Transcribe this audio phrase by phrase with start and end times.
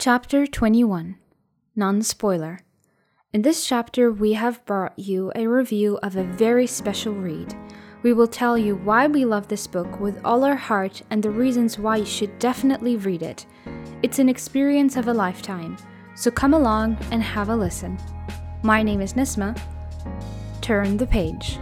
[0.00, 1.16] Chapter 21
[1.76, 2.60] Non spoiler.
[3.34, 7.54] In this chapter, we have brought you a review of a very special read.
[8.02, 11.28] We will tell you why we love this book with all our heart and the
[11.28, 13.44] reasons why you should definitely read it.
[14.02, 15.76] It's an experience of a lifetime,
[16.14, 17.98] so come along and have a listen.
[18.62, 19.60] My name is Nesma.
[20.62, 21.58] Turn the page.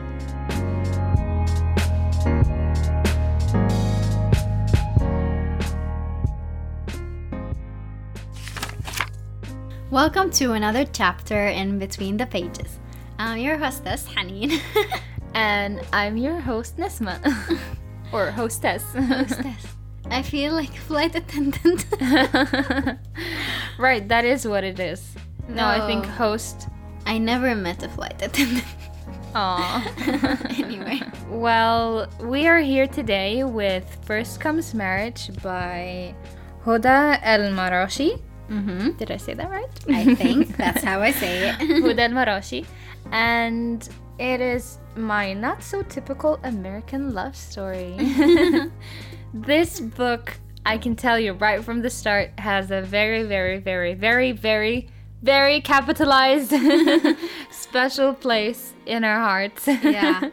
[9.91, 12.79] Welcome to another chapter in Between the Pages.
[13.19, 14.61] I'm your hostess, Haneen.
[15.35, 17.17] And I'm your host, Nesma.
[18.13, 18.83] or hostess.
[18.93, 19.67] hostess.
[20.11, 21.87] I feel like a flight attendant.
[23.79, 25.15] right, that is what it is.
[25.49, 26.69] No, I think host.
[27.07, 28.67] I never met a flight attendant.
[29.35, 30.49] Aw.
[30.59, 36.15] anyway, well, we are here today with First Comes Marriage by
[36.63, 38.21] Hoda El Marashi.
[38.49, 38.91] Mm-hmm.
[38.93, 39.69] Did I say that right?
[39.89, 41.59] I think that's how I say it.
[41.59, 42.67] Huda El Marashi.
[43.13, 47.97] And it is my not so typical American love story.
[49.35, 53.95] this book, I can tell you right from the start, has a very, very, very,
[53.95, 54.89] very, very,
[55.23, 56.53] very capitalized
[57.51, 59.67] special place in our hearts.
[59.67, 60.31] yeah.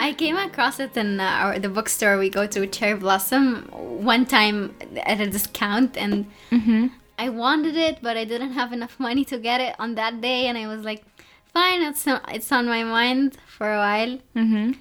[0.00, 4.24] I came across it in uh, our, the bookstore we go to, Cherry Blossom, one
[4.24, 6.86] time at a discount, and hmm
[7.18, 10.46] I wanted it, but I didn't have enough money to get it on that day,
[10.48, 11.04] and I was like,
[11.52, 14.18] fine, it's it's on my mind for a while.
[14.34, 14.72] hmm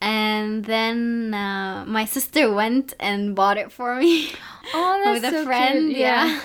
[0.00, 4.32] And then uh, my sister went and bought it for me
[4.74, 5.86] Oh, that's with a so friend.
[5.88, 5.98] cute.
[6.00, 6.40] Yeah.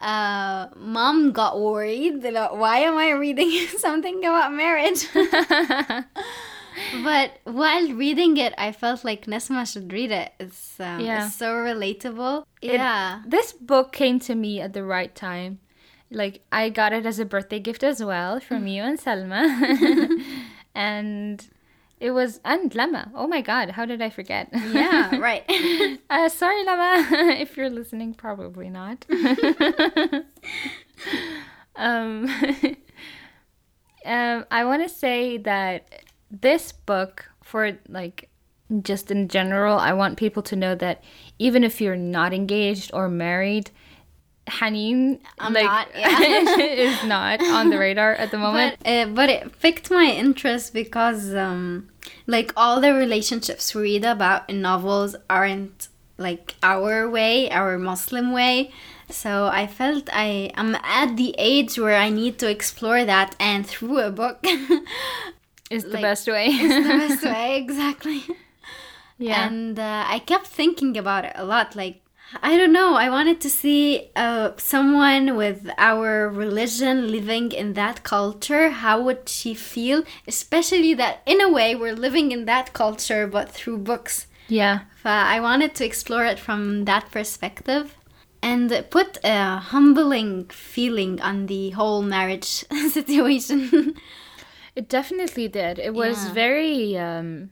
[0.00, 2.22] Uh, mom got worried.
[2.22, 5.02] that, Why am I reading something about marriage?
[7.02, 10.32] But while reading it, I felt like Nesma should read it.
[10.40, 11.26] It's, um, Yeah.
[11.26, 12.44] it's so relatable.
[12.62, 13.22] It- yeah.
[13.26, 15.60] this book came to me at the right time.
[16.10, 19.42] Like I got it as a birthday gift as well from you and Selma.
[20.74, 21.46] and
[22.00, 23.10] it was and Lama.
[23.14, 24.48] Oh my god, how did I forget?
[24.52, 25.44] Yeah, right.
[26.08, 27.06] uh, sorry Lama
[27.38, 29.04] if you're listening, probably not.
[31.76, 32.28] um
[34.04, 38.28] um I want to say that this book for like
[38.82, 41.02] just in general, I want people to know that
[41.38, 43.70] even if you're not engaged or married,
[44.46, 46.56] Haneen I'm like, not, yeah.
[46.58, 48.78] is not on the radar at the moment.
[48.82, 51.88] But, uh, but it piqued my interest because, um,
[52.26, 58.32] like, all the relationships we read about in novels aren't like our way, our Muslim
[58.32, 58.72] way.
[59.10, 63.66] So I felt I am at the age where I need to explore that, and
[63.66, 64.44] through a book
[65.70, 66.46] is the like, best way.
[66.46, 68.24] is the best way, exactly.
[69.18, 69.46] yeah.
[69.46, 71.76] And uh, I kept thinking about it a lot.
[71.76, 72.02] Like,
[72.42, 78.02] I don't know, I wanted to see uh, someone with our religion living in that
[78.02, 78.68] culture.
[78.70, 80.02] How would she feel?
[80.26, 84.26] Especially that, in a way, we're living in that culture, but through books.
[84.48, 84.80] yeah.
[85.04, 87.96] Uh, I wanted to explore it from that perspective
[88.42, 92.46] and put a humbling feeling on the whole marriage
[92.90, 93.94] situation.
[94.78, 95.74] It definitely did.
[95.88, 96.32] It was Yeah.
[96.44, 97.50] very um,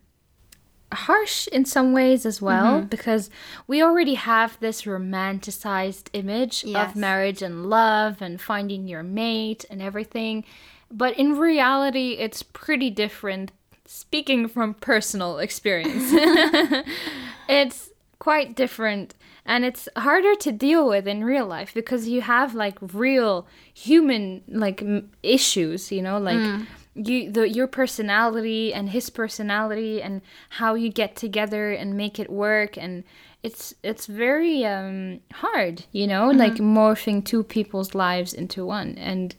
[0.92, 2.86] harsh in some ways as well Mm-hmm.
[2.96, 3.24] because
[3.66, 6.90] we already have this romanticized image Yes.
[6.90, 10.44] of marriage and love and finding your mate and everything.
[10.90, 13.50] But in reality, it's pretty different.
[13.86, 16.12] Speaking from personal experience,
[17.48, 19.14] it's quite different
[19.44, 24.42] and it's harder to deal with in real life because you have like real human
[24.48, 26.60] like m- issues you know like
[26.96, 32.30] you the your personality and his personality and how you get together and make it
[32.30, 33.04] work and
[33.42, 39.36] it's it's very um hard you know like morphing two people's lives into one and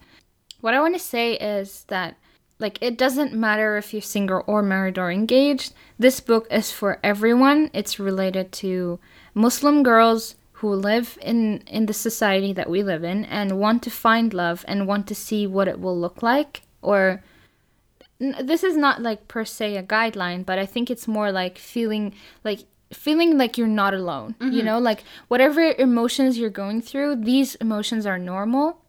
[0.62, 2.18] what I want to say is that
[2.60, 5.74] like it doesn't matter if you're single or married or engaged.
[6.00, 7.70] This book is for everyone.
[7.74, 9.00] It's related to
[9.34, 13.92] Muslim girls who live in in the society that we live in and want to
[13.92, 17.24] find love and want to see what it will look like or
[18.20, 22.14] this is not like per se a guideline, but I think it's more like feeling
[22.44, 24.36] like feeling like you're not alone.
[24.40, 24.66] You mm-hmm.
[24.66, 28.82] know, like whatever emotions you're going through, these emotions are normal.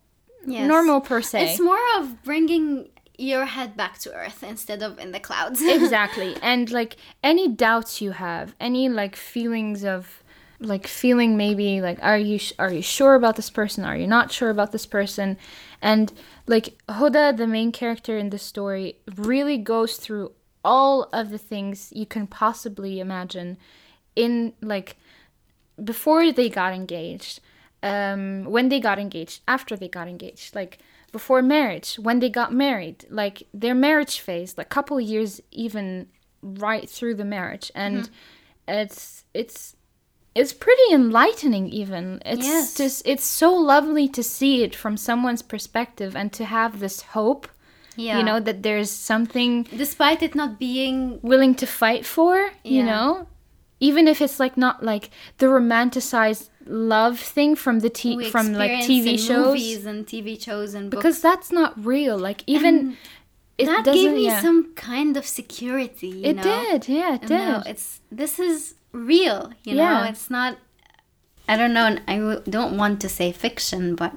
[0.46, 0.66] Yes.
[0.66, 1.50] Normal per se.
[1.50, 2.88] It's more of bringing
[3.19, 5.60] your head back to earth instead of in the clouds.
[5.62, 10.22] exactly and like any doubts you have any like feelings of
[10.60, 13.84] like feeling maybe like are you sh- are you sure about this person?
[13.84, 15.37] Are you not sure about this person?
[15.81, 16.12] And
[16.46, 20.32] like Hoda the main character in the story really goes through
[20.64, 23.56] all of the things you can possibly imagine
[24.16, 24.96] in like
[25.82, 27.40] before they got engaged
[27.82, 30.78] um, when they got engaged, after they got engaged, like
[31.12, 36.08] before marriage, when they got married, like their marriage phase, like couple years even
[36.43, 38.12] right through the marriage, and Mm-hmm.
[38.66, 39.76] it's it's
[40.40, 41.67] it's pretty enlightening.
[41.82, 42.75] Even it's Yes.
[42.81, 47.44] just it's so lovely to see it from someone's perspective and to have this hope.
[48.06, 48.19] Yeah.
[48.19, 49.50] You know that there's something
[49.85, 50.96] despite it not being
[51.31, 53.26] willing to fight for, you know?
[53.81, 58.52] Even if it's like not like the romanticized love thing from the t- we from
[58.52, 60.99] like TV shows movies and TV shows and books.
[61.02, 62.17] because that's not real.
[62.29, 62.96] Like even
[63.56, 64.40] it that gave me yeah.
[64.43, 66.08] some kind of security.
[66.08, 66.43] You It know?
[66.43, 66.88] did.
[66.88, 67.31] Yeah, it did.
[67.31, 69.52] No, it's this is real.
[69.64, 70.58] You know, it's not.
[71.49, 71.87] I don't know.
[71.87, 74.12] and I w- don't want to say fiction, but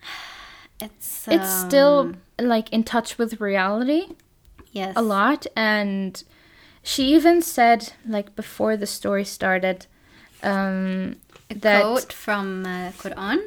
[0.80, 4.04] it's it's still um, like in touch with reality
[4.72, 6.22] yes a lot and
[6.82, 9.86] she even said like before the story started
[10.42, 11.16] um
[11.50, 13.38] A that quote from uh, Quran,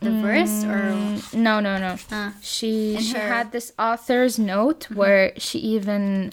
[0.00, 2.34] the verse, or Mm, no no no Ah.
[2.42, 3.28] she she her- Mm-hmm.
[3.32, 6.32] had this author's note where she even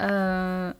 [0.00, 0.72] uh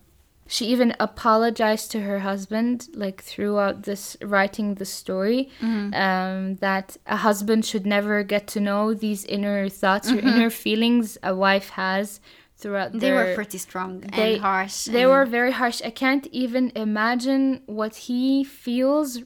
[0.49, 5.95] she even apologized to her husband like throughout this writing the story Mm-hmm.
[5.95, 11.19] um that a husband should never get to know these inner thoughts or inner feelings
[11.23, 12.21] a wife has
[12.57, 12.99] throughout Mm-hmm.
[13.01, 14.85] they were pretty strong they- and harsh.
[14.85, 15.83] they and- were very harsh.
[15.85, 19.21] I can't even imagine what he feels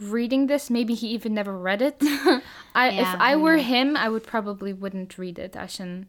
[0.00, 0.68] reading this.
[0.70, 1.96] Maybe he even never read it.
[2.74, 5.54] I if Yeah, I I were him, I would probably wouldn't read it.
[5.54, 6.06] Ashen.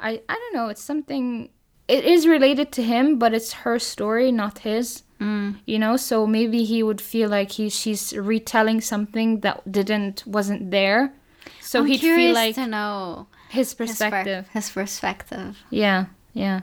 [0.00, 0.68] I I don't know.
[0.72, 1.50] It's something.
[1.90, 5.02] It is related to him, but it's her story, not his.
[5.20, 5.56] Mm.
[5.66, 10.70] You know, so maybe he would feel like he she's retelling something that didn't wasn't
[10.70, 11.12] there.
[11.60, 14.48] So I'm he'd feel like to know his his per- perspective.
[14.52, 15.58] His perspective.
[15.70, 16.60] yeah, yeah.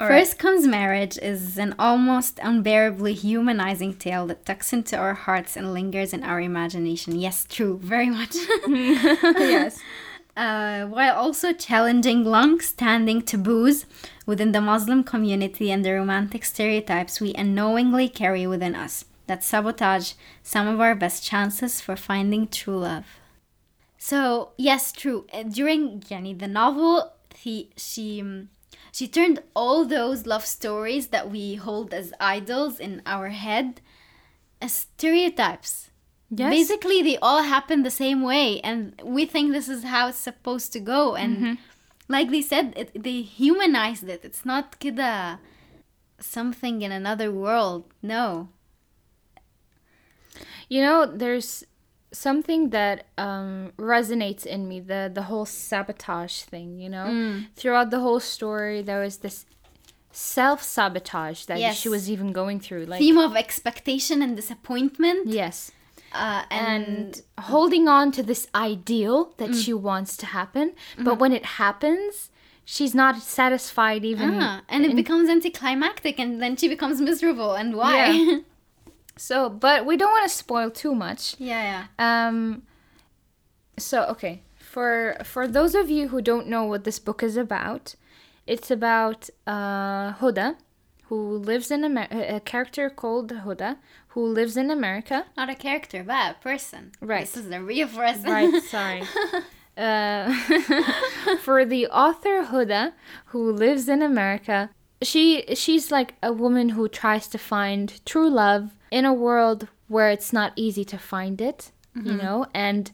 [0.00, 0.20] All right.
[0.20, 5.74] First Comes Marriage is an almost unbearably humanizing tale that tucks into our hearts and
[5.74, 7.16] lingers in our imagination.
[7.16, 8.34] Yes, true, very much.
[8.66, 9.78] yes.
[10.40, 13.84] uh, while also challenging long standing taboos
[14.24, 20.14] within the Muslim community and the romantic stereotypes we unknowingly carry within us that sabotage
[20.42, 23.04] some of our best chances for finding true love.
[23.98, 25.26] So, yes, true.
[25.30, 28.48] uh, During yani, the novel, he, she, um,
[28.90, 33.82] she turned all those love stories that we hold as idols in our head
[34.62, 35.89] as stereotypes.
[36.30, 36.50] Yes.
[36.50, 40.72] Basically, they all happen the same way, and we think this is how it's supposed
[40.74, 41.16] to go.
[41.16, 41.54] And Mm-hmm.
[42.08, 44.20] like they said, it, they humanized it.
[44.24, 45.38] It's not kida
[46.20, 47.84] something in another world.
[48.02, 48.48] No.
[50.68, 51.64] You know, there's
[52.12, 56.78] something that um, resonates in me the the whole sabotage thing.
[56.78, 57.46] You know, Mm.
[57.56, 59.46] throughout the whole story, there was this
[60.12, 61.76] self sabotage that Yes.
[61.80, 62.84] she was even going through.
[62.86, 65.26] Like, Theme of expectation and disappointment.
[65.28, 65.70] yes,
[66.12, 71.32] Uh, and, and holding on to this ideal that she wants to happen, but when
[71.32, 72.30] it happens,
[72.64, 74.34] she's not satisfied even.
[74.42, 77.54] Ah, and it in- becomes anticlimactic, and then she becomes miserable.
[77.54, 78.10] And why?
[78.10, 78.38] Yeah.
[79.16, 81.36] so, but we don't want to spoil too much.
[81.38, 82.24] yeah, yeah.
[82.26, 82.62] Um.
[83.78, 87.94] So okay, for for those of you who don't know what this book is about,
[88.46, 90.56] it's about uh, Huda,
[91.10, 92.36] who lives in America.
[92.36, 93.78] A character called Huda,
[94.10, 95.26] who lives in America.
[95.36, 96.92] Not a character, but a person.
[97.00, 97.22] Right.
[97.22, 98.30] This is a real person.
[98.30, 98.62] Right.
[98.76, 99.02] Sorry.
[99.76, 100.32] Uh,
[101.42, 102.92] for the author Huda,
[103.26, 104.70] who lives in America,
[105.02, 110.10] she she's like a woman who tries to find true love in a world where
[110.10, 111.72] it's not easy to find it,
[112.04, 112.92] you know, and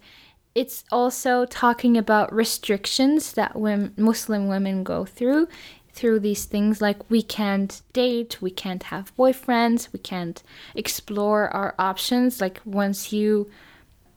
[0.55, 5.49] it's also talking about restrictions that women, Muslim women go through
[5.97, 10.43] through these things like we can't date, we can't have boyfriends, we can't
[10.75, 12.41] explore our options.
[12.41, 13.51] Like once you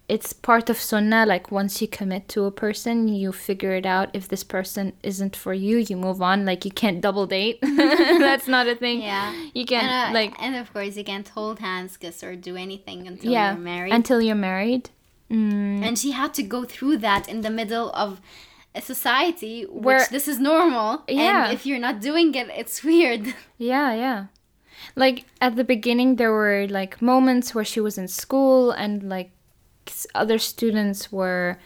[0.09, 4.09] it's part of sunnah like once you commit to a person you figure it out.
[4.13, 6.45] If this person isn't for you you move on.
[6.45, 7.59] Like you can't double date.
[7.61, 9.01] That's not a thing.
[9.01, 9.33] Yeah.
[9.53, 12.57] you can't And, uh, like and of course, you can't hold hands, kiss, or do
[12.57, 13.53] anything until yeah.
[13.53, 13.93] you're married.
[13.93, 14.89] until you're married.
[15.31, 18.19] Mm, and she had to go through that in the middle of
[18.75, 21.03] a society Where- this is normal.
[21.07, 21.45] Yeah.
[21.45, 23.33] And if you're not doing it, it's weird.
[23.57, 24.25] yeah yeah
[24.95, 29.31] like at the beginning there were like moments where she was in school and like
[30.15, 31.57] other students were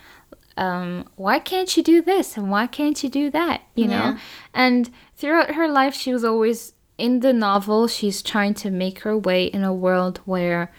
[0.58, 4.18] um, why can't you do this and why can't you do that you know Yeah.
[4.54, 9.18] and throughout her life she was always in the novel she's trying to make her
[9.18, 10.72] way in a world where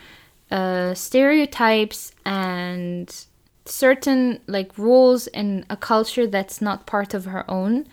[0.51, 3.27] uh, stereotypes and
[3.67, 7.87] certain like rules in a culture that's not part of her own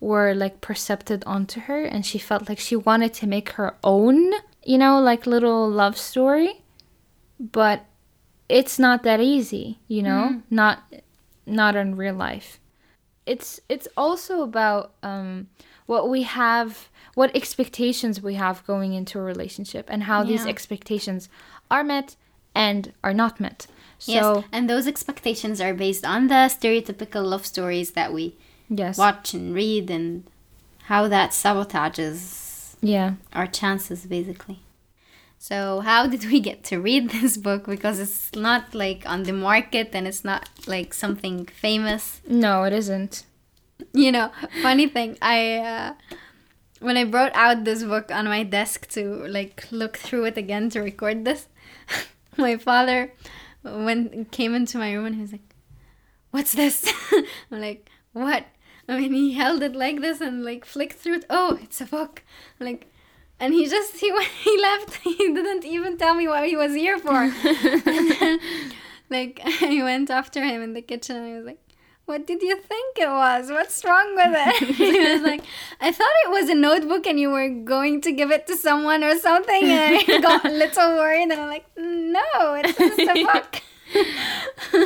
[0.00, 4.32] were like percepted onto her and she felt like she wanted to make her own
[4.64, 6.62] you know like little love story
[7.38, 7.86] but
[8.50, 10.42] it's not that easy, you know?
[10.50, 10.82] Not
[11.46, 12.60] not in real life.
[13.24, 15.48] It's it's also about um
[15.86, 21.28] what we have what expectations we have going into a relationship and how these expectations
[21.70, 22.16] are met
[22.54, 23.66] and are not met.
[23.98, 28.36] So yes, and those expectations are based on the stereotypical love stories that we
[28.68, 28.96] yes.
[28.96, 30.24] watch and read, and
[30.84, 33.14] how that sabotages Yeah.
[33.32, 34.60] our chances, basically.
[35.38, 37.66] So, how did we get to read this book?
[37.66, 42.20] Because it's not like on the market and it's not like something famous.
[42.28, 43.24] No, it isn't.
[43.94, 44.30] You know,
[44.62, 45.92] funny thing, I uh,
[46.80, 50.68] when I brought out this book on my desk to like look through it again
[50.70, 51.46] to record this,
[52.36, 53.12] my father
[53.62, 55.54] when came into my room and he was like,
[56.30, 56.92] "What's this?"
[57.50, 58.46] I'm like, "What?"
[58.88, 61.26] I mean, he held it like this and like flicked through it.
[61.30, 62.22] Oh, it's a book.
[62.58, 62.92] Like,
[63.38, 64.96] and he just he went- he left.
[65.04, 67.32] He didn't even tell me what he was here for.
[69.10, 71.60] like, I went after him in the kitchen and I was like.
[72.10, 73.50] What did you think it was?
[73.50, 74.74] What's wrong with it?
[74.82, 75.42] he was like,
[75.80, 79.04] I thought it was a notebook and you were going to give it to someone
[79.04, 79.62] or something.
[79.62, 83.62] And I got a little worried and I'm like, no, it's just a book.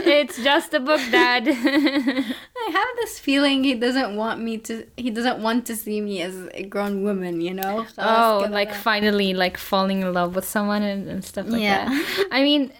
[0.06, 1.48] it's just a book, Dad.
[1.48, 4.86] I have this feeling he doesn't want me to.
[4.96, 7.86] He doesn't want to see me as a grown woman, you know.
[7.98, 11.84] oh, like finally, like falling in love with someone and, and stuff like Yeah.
[11.88, 12.28] that.
[12.30, 12.72] I mean,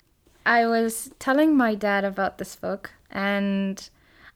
[0.47, 3.77] I was telling my dad about this book, and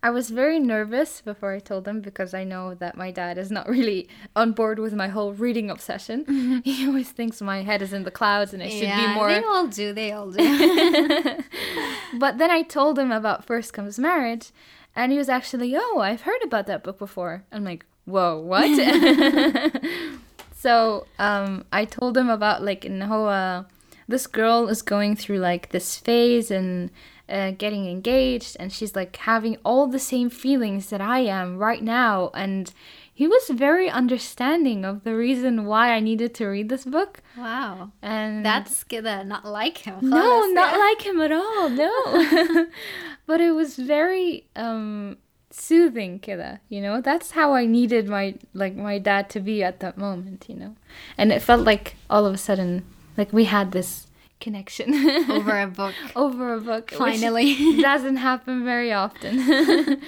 [0.00, 3.50] I was very nervous before I told him because I know that my dad is
[3.50, 6.62] not really on board with my whole reading obsession.
[6.64, 9.28] He always thinks my head is in the clouds and I should yeah, be more.
[9.28, 9.92] They all do.
[9.92, 10.38] They all do.
[12.18, 14.52] but then I told him about First Comes Marriage,
[14.94, 17.44] and he was actually, oh, I've heard about that book before.
[17.50, 18.68] I'm like, whoa, what?
[20.54, 23.64] so um, I told him about like uh,
[24.08, 26.90] this girl is going through like this phase and
[27.28, 31.82] uh, getting engaged, and she's like having all the same feelings that I am right
[31.82, 32.72] now, and.
[33.18, 37.90] He was very understanding of the reason why I needed to read this book, wow,
[38.00, 39.98] and that's gonna not like him.
[40.02, 41.68] no, not like him at all.
[41.68, 42.66] No.
[43.26, 45.16] but it was very um
[45.50, 47.00] soothing kida, you know?
[47.00, 50.76] That's how I needed my like my dad to be at that moment, you know.
[51.16, 52.84] And it felt like all of a sudden
[53.18, 54.06] like we had this
[54.40, 54.94] connection
[55.30, 55.94] over a book.
[56.16, 56.90] over a book.
[56.92, 57.82] Finally.
[57.82, 60.00] doesn't happen very often.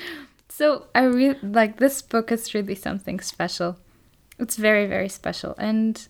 [0.48, 3.76] so I really like this book is really something special.
[4.38, 5.54] It's very, very special.
[5.58, 6.08] And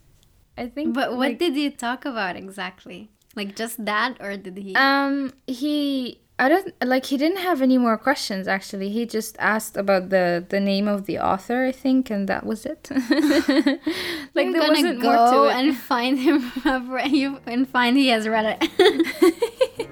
[0.56, 3.10] I think But what like, did you talk about exactly?
[3.34, 4.74] Like just that, or did he?
[4.74, 8.88] Um, he I don't like he didn't have any more questions actually.
[8.88, 12.64] He just asked about the the name of the author, I think, and that was
[12.64, 12.88] it.
[14.34, 15.58] like You're there wasn't go more to it.
[15.60, 16.50] and find him.
[17.14, 18.60] you and find he has read it.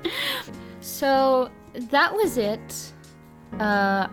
[0.81, 1.51] So
[1.93, 2.93] that was it.
[3.61, 4.09] Uh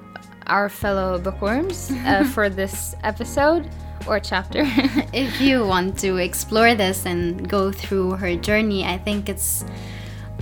[0.47, 3.63] our fellow bookworms uh, for this episode
[4.07, 4.63] or chapter.
[5.13, 9.65] if you want to explore this and go through her journey, I think it's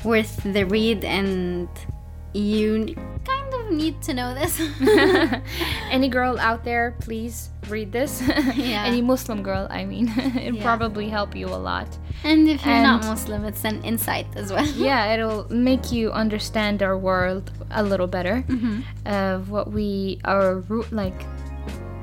[0.05, 1.67] worth the read, and
[2.33, 2.95] you
[3.25, 4.60] kind of need to know this.
[5.91, 8.22] Any girl out there, please read this.
[8.55, 8.83] Yeah.
[8.86, 10.07] Any Muslim girl, I mean.
[10.36, 10.63] It'd Yeah.
[10.63, 11.88] probably help you a lot.
[12.24, 14.65] and if you're not Muslim, it's an insight as well.
[14.75, 18.43] yeah, it'll make you understand our world a little better.
[18.48, 18.81] Mm-hmm.
[19.07, 21.19] Of what we are root like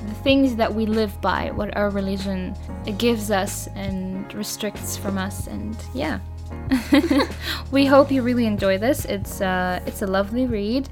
[0.09, 2.55] the things that we live by, what our religion
[2.99, 6.19] gives us and restricts from us, and yeah.
[7.71, 9.05] we hope you really enjoy this.
[9.05, 10.89] It's uh, it's a lovely read.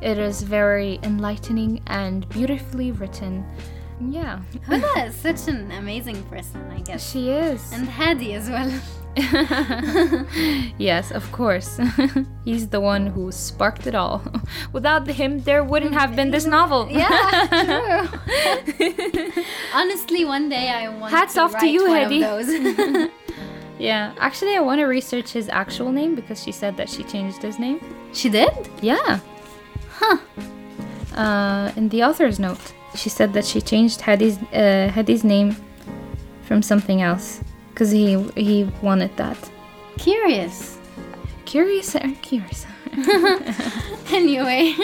[0.00, 3.44] It is very enlightening and beautifully written.
[4.10, 7.10] Yeah, Huda is such an amazing person, I guess.
[7.10, 7.72] she is.
[7.72, 8.70] And Hadi as well.
[10.78, 11.78] yes, of course.
[12.44, 14.22] He's the one who sparked it all.
[14.72, 16.88] Without him, there wouldn't have been this novel.
[16.90, 17.08] Yeah,
[18.78, 19.32] true.
[19.74, 23.10] Honestly, one day I want Hats to off to you, Hadi.
[23.88, 27.42] Yeah, actually, I want to research his actual name because she said that she changed
[27.42, 27.78] his name.
[28.12, 28.52] she did?
[28.80, 29.18] Yeah.
[29.98, 30.18] Huh.
[31.22, 35.56] Uh, in the author's note, she said that she changed Hadi's uh, Hadi's name
[36.48, 39.38] from something else because he he wanted that.
[39.98, 40.78] Curious.
[41.44, 42.66] Curious or curious?
[44.12, 44.74] Anyway,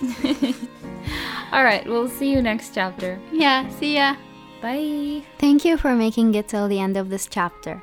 [1.52, 3.18] All right, we'll see you next chapter.
[3.32, 4.16] yeah, see ya.
[4.60, 5.22] Bye.
[5.38, 7.80] Thank you for making it till the end of this chapter.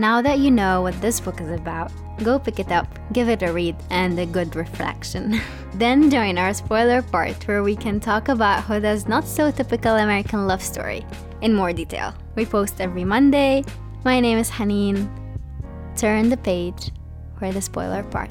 [0.00, 1.90] Now that you know what this book is about,
[2.22, 5.40] go pick it up, give it a read, and a good reflection.
[5.74, 10.46] then join our spoiler part where we can talk about Huda's not so typical American
[10.46, 11.04] love story
[11.42, 12.14] in more detail.
[12.36, 13.64] We post every Monday.
[14.04, 15.10] My name is Haneen.
[15.96, 16.92] Turn the page
[17.36, 18.30] for the spoiler part.